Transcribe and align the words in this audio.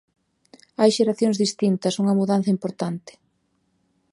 Hai 0.79 0.91
xeracións 0.97 1.37
distintas, 1.43 1.97
unha 2.01 2.17
mudanza 2.19 2.53
importante. 2.55 3.11